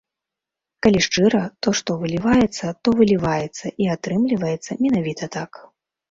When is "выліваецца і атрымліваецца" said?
3.01-4.71